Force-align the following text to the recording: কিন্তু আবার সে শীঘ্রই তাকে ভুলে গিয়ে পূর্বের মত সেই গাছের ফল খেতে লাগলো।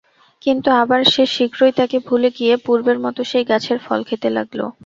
কিন্তু 0.41 0.69
আবার 0.81 1.01
সে 1.05 1.23
শীঘ্রই 1.35 1.73
তাকে 1.79 1.97
ভুলে 2.07 2.29
গিয়ে 2.37 2.53
পূর্বের 2.65 2.97
মত 3.03 3.17
সেই 3.31 3.45
গাছের 3.49 3.79
ফল 3.85 3.99
খেতে 4.09 4.29
লাগলো। 4.37 4.65